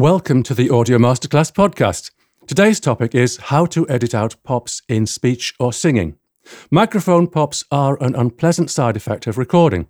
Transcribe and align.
Welcome 0.00 0.42
to 0.44 0.54
the 0.54 0.70
Audio 0.70 0.96
Masterclass 0.96 1.52
podcast. 1.52 2.10
Today's 2.46 2.80
topic 2.80 3.14
is 3.14 3.36
how 3.36 3.66
to 3.66 3.86
edit 3.90 4.14
out 4.14 4.34
pops 4.44 4.80
in 4.88 5.04
speech 5.04 5.52
or 5.60 5.74
singing. 5.74 6.16
Microphone 6.70 7.26
pops 7.26 7.66
are 7.70 8.02
an 8.02 8.14
unpleasant 8.14 8.70
side 8.70 8.96
effect 8.96 9.26
of 9.26 9.36
recording. 9.36 9.88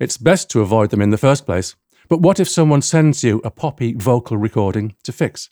It's 0.00 0.16
best 0.16 0.50
to 0.50 0.62
avoid 0.62 0.90
them 0.90 1.00
in 1.00 1.10
the 1.10 1.16
first 1.16 1.46
place. 1.46 1.76
But 2.08 2.20
what 2.20 2.40
if 2.40 2.48
someone 2.48 2.82
sends 2.82 3.22
you 3.22 3.40
a 3.44 3.52
poppy 3.52 3.94
vocal 3.94 4.36
recording 4.36 4.96
to 5.04 5.12
fix? 5.12 5.48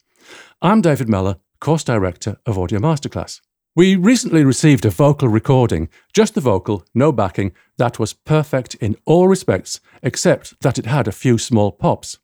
I'm 0.60 0.80
David 0.80 1.08
Mellor, 1.08 1.36
course 1.60 1.84
director 1.84 2.36
of 2.46 2.58
Audio 2.58 2.80
Masterclass. 2.80 3.40
We 3.76 3.94
recently 3.94 4.42
received 4.42 4.84
a 4.84 4.90
vocal 4.90 5.28
recording, 5.28 5.88
just 6.12 6.34
the 6.34 6.40
vocal, 6.40 6.84
no 6.96 7.12
backing, 7.12 7.52
that 7.78 8.00
was 8.00 8.12
perfect 8.12 8.74
in 8.74 8.96
all 9.06 9.28
respects, 9.28 9.78
except 10.02 10.60
that 10.62 10.80
it 10.80 10.86
had 10.86 11.06
a 11.06 11.12
few 11.12 11.38
small 11.38 11.70
pops. 11.70 12.18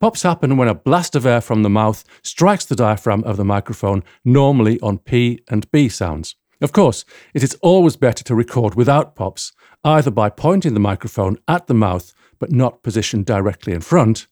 Pops 0.00 0.22
happen 0.22 0.56
when 0.56 0.68
a 0.68 0.76
blast 0.76 1.16
of 1.16 1.26
air 1.26 1.40
from 1.40 1.64
the 1.64 1.68
mouth 1.68 2.04
strikes 2.22 2.64
the 2.64 2.76
diaphragm 2.76 3.24
of 3.24 3.36
the 3.36 3.44
microphone, 3.44 4.04
normally 4.24 4.78
on 4.80 4.98
P 4.98 5.40
and 5.48 5.68
B 5.72 5.88
sounds. 5.88 6.36
Of 6.60 6.70
course, 6.70 7.04
it 7.34 7.42
is 7.42 7.58
always 7.62 7.96
better 7.96 8.22
to 8.24 8.34
record 8.36 8.76
without 8.76 9.16
pops, 9.16 9.52
either 9.82 10.12
by 10.12 10.30
pointing 10.30 10.74
the 10.74 10.80
microphone 10.80 11.36
at 11.48 11.66
the 11.66 11.74
mouth 11.74 12.12
but 12.38 12.52
not 12.52 12.84
positioned 12.84 13.26
directly 13.26 13.72
in 13.72 13.80
front, 13.80 14.28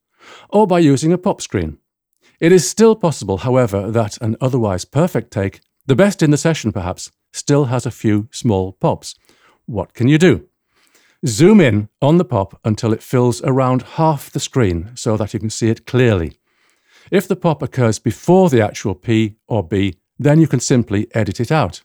or 0.50 0.68
by 0.68 0.78
using 0.78 1.12
a 1.12 1.18
pop 1.18 1.40
screen. 1.40 1.78
It 2.38 2.52
is 2.52 2.70
still 2.70 2.95
possible, 2.95 3.38
however, 3.38 3.90
that 3.90 4.18
an 4.18 4.37
otherwise 4.40 4.84
perfect 4.84 5.32
take, 5.32 5.60
the 5.87 5.96
best 5.96 6.23
in 6.23 6.30
the 6.30 6.38
session 6.38 6.70
perhaps, 6.70 7.10
still 7.32 7.64
has 7.64 7.87
a 7.87 7.90
few 7.90 8.28
small 8.30 8.73
pops. 8.73 9.16
What 9.66 9.95
can 9.95 10.06
you 10.06 10.18
do? 10.18 10.48
Zoom 11.24 11.60
in 11.60 11.88
on 12.02 12.18
the 12.18 12.24
pop 12.24 12.60
until 12.64 12.92
it 12.92 13.02
fills 13.02 13.42
around 13.42 13.82
half 13.82 14.30
the 14.30 14.40
screen 14.40 14.90
so 14.94 15.16
that 15.16 15.32
you 15.32 15.40
can 15.40 15.50
see 15.50 15.68
it 15.68 15.86
clearly. 15.86 16.38
If 17.10 17.28
the 17.28 17.36
pop 17.36 17.62
occurs 17.62 17.98
before 17.98 18.50
the 18.50 18.60
actual 18.60 18.94
P 18.94 19.36
or 19.46 19.66
B, 19.66 19.94
then 20.18 20.40
you 20.40 20.46
can 20.46 20.60
simply 20.60 21.08
edit 21.14 21.40
it 21.40 21.52
out. 21.52 21.82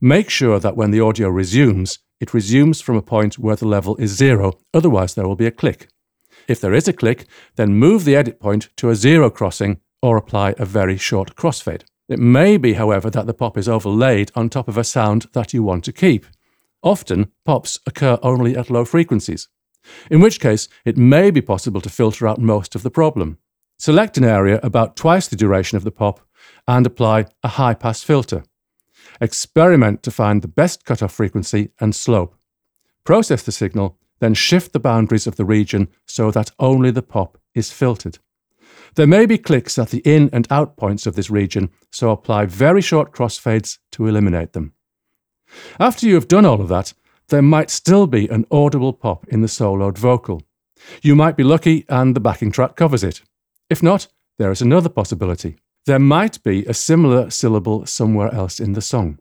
Make 0.00 0.30
sure 0.30 0.58
that 0.58 0.76
when 0.76 0.90
the 0.90 1.00
audio 1.00 1.28
resumes, 1.28 1.98
it 2.20 2.34
resumes 2.34 2.80
from 2.80 2.96
a 2.96 3.02
point 3.02 3.38
where 3.38 3.56
the 3.56 3.68
level 3.68 3.96
is 3.96 4.16
zero, 4.16 4.58
otherwise 4.74 5.14
there 5.14 5.26
will 5.26 5.36
be 5.36 5.46
a 5.46 5.50
click. 5.50 5.88
If 6.48 6.60
there 6.60 6.74
is 6.74 6.88
a 6.88 6.92
click, 6.92 7.26
then 7.56 7.74
move 7.74 8.04
the 8.04 8.16
edit 8.16 8.40
point 8.40 8.68
to 8.76 8.90
a 8.90 8.96
zero 8.96 9.30
crossing 9.30 9.80
or 10.02 10.16
apply 10.16 10.54
a 10.58 10.64
very 10.64 10.96
short 10.96 11.36
crossfade. 11.36 11.84
It 12.08 12.18
may 12.18 12.56
be, 12.56 12.74
however, 12.74 13.08
that 13.10 13.26
the 13.26 13.34
pop 13.34 13.56
is 13.56 13.68
overlaid 13.68 14.32
on 14.34 14.48
top 14.48 14.66
of 14.66 14.76
a 14.76 14.84
sound 14.84 15.26
that 15.32 15.54
you 15.54 15.62
want 15.62 15.84
to 15.84 15.92
keep. 15.92 16.26
Often, 16.82 17.30
pops 17.44 17.78
occur 17.86 18.18
only 18.22 18.56
at 18.56 18.70
low 18.70 18.84
frequencies, 18.84 19.48
in 20.10 20.20
which 20.20 20.40
case 20.40 20.68
it 20.84 20.96
may 20.96 21.30
be 21.30 21.42
possible 21.42 21.80
to 21.80 21.90
filter 21.90 22.26
out 22.26 22.40
most 22.40 22.74
of 22.74 22.82
the 22.82 22.90
problem. 22.90 23.38
Select 23.78 24.16
an 24.16 24.24
area 24.24 24.60
about 24.62 24.96
twice 24.96 25.28
the 25.28 25.36
duration 25.36 25.76
of 25.76 25.84
the 25.84 25.90
pop 25.90 26.20
and 26.66 26.86
apply 26.86 27.26
a 27.42 27.48
high 27.48 27.74
pass 27.74 28.02
filter. 28.02 28.44
Experiment 29.20 30.02
to 30.02 30.10
find 30.10 30.42
the 30.42 30.48
best 30.48 30.84
cutoff 30.84 31.12
frequency 31.12 31.70
and 31.80 31.94
slope. 31.94 32.34
Process 33.04 33.42
the 33.42 33.52
signal, 33.52 33.98
then 34.20 34.34
shift 34.34 34.72
the 34.72 34.80
boundaries 34.80 35.26
of 35.26 35.36
the 35.36 35.44
region 35.44 35.88
so 36.06 36.30
that 36.30 36.50
only 36.58 36.90
the 36.90 37.02
pop 37.02 37.38
is 37.54 37.72
filtered. 37.72 38.18
There 38.94 39.06
may 39.06 39.26
be 39.26 39.38
clicks 39.38 39.78
at 39.78 39.90
the 39.90 39.98
in 39.98 40.30
and 40.32 40.46
out 40.50 40.76
points 40.76 41.06
of 41.06 41.14
this 41.14 41.30
region, 41.30 41.70
so 41.90 42.10
apply 42.10 42.46
very 42.46 42.82
short 42.82 43.12
crossfades 43.12 43.78
to 43.92 44.06
eliminate 44.06 44.52
them. 44.52 44.74
After 45.78 46.06
you 46.06 46.14
have 46.14 46.28
done 46.28 46.46
all 46.46 46.60
of 46.60 46.68
that, 46.68 46.92
there 47.28 47.42
might 47.42 47.70
still 47.70 48.06
be 48.06 48.28
an 48.28 48.44
audible 48.50 48.92
pop 48.92 49.26
in 49.28 49.40
the 49.40 49.48
soloed 49.48 49.98
vocal. 49.98 50.42
You 51.02 51.14
might 51.14 51.36
be 51.36 51.44
lucky 51.44 51.84
and 51.88 52.14
the 52.14 52.20
backing 52.20 52.50
track 52.50 52.76
covers 52.76 53.04
it. 53.04 53.22
If 53.68 53.82
not, 53.82 54.08
there 54.38 54.50
is 54.50 54.62
another 54.62 54.88
possibility. 54.88 55.56
There 55.86 55.98
might 55.98 56.42
be 56.42 56.64
a 56.66 56.74
similar 56.74 57.30
syllable 57.30 57.86
somewhere 57.86 58.32
else 58.34 58.60
in 58.60 58.72
the 58.72 58.82
song. 58.82 59.18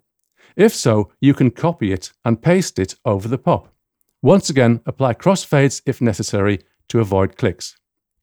If 0.55 0.73
so, 0.73 1.11
you 1.21 1.33
can 1.33 1.51
copy 1.51 1.91
it 1.91 2.11
and 2.25 2.41
paste 2.41 2.79
it 2.79 2.95
over 3.05 3.27
the 3.27 3.37
pop. 3.37 3.73
Once 4.21 4.49
again, 4.49 4.81
apply 4.85 5.13
crossfades 5.13 5.81
if 5.85 6.01
necessary 6.01 6.59
to 6.89 6.99
avoid 6.99 7.37
clicks. 7.37 7.77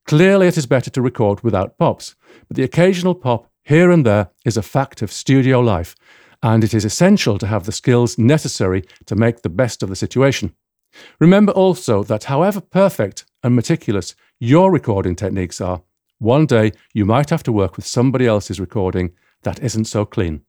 Clearly, 0.06 0.46
it 0.46 0.58
is 0.58 0.66
better 0.66 0.90
to 0.90 1.02
record 1.02 1.42
without 1.42 1.78
pops, 1.78 2.14
but 2.46 2.56
the 2.56 2.62
occasional 2.62 3.14
pop 3.14 3.50
here 3.62 3.90
and 3.90 4.04
there 4.04 4.30
is 4.44 4.56
a 4.56 4.62
fact 4.62 5.02
of 5.02 5.10
studio 5.10 5.60
life, 5.60 5.96
and 6.46 6.62
it 6.62 6.72
is 6.72 6.84
essential 6.84 7.38
to 7.38 7.46
have 7.48 7.64
the 7.64 7.72
skills 7.72 8.16
necessary 8.18 8.84
to 9.04 9.16
make 9.16 9.42
the 9.42 9.48
best 9.48 9.82
of 9.82 9.88
the 9.88 9.96
situation. 9.96 10.54
Remember 11.18 11.50
also 11.50 12.04
that 12.04 12.24
however 12.24 12.60
perfect 12.60 13.24
and 13.42 13.56
meticulous 13.56 14.14
your 14.38 14.70
recording 14.70 15.16
techniques 15.16 15.60
are, 15.60 15.82
one 16.18 16.46
day 16.46 16.70
you 16.94 17.04
might 17.04 17.30
have 17.30 17.42
to 17.42 17.50
work 17.50 17.74
with 17.74 17.84
somebody 17.84 18.28
else's 18.28 18.60
recording 18.60 19.10
that 19.42 19.58
isn't 19.58 19.86
so 19.86 20.04
clean. 20.04 20.42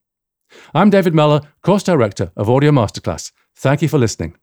I'm 0.72 0.91
David 0.91 1.16
Mellor, 1.16 1.41
course 1.63 1.81
director 1.81 2.31
of 2.36 2.47
Audio 2.47 2.69
Masterclass. 2.69 3.31
Thank 3.56 3.81
you 3.81 3.88
for 3.88 3.97
listening. 3.97 4.38